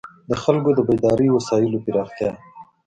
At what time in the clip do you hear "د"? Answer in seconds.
0.29-0.31, 0.75-0.79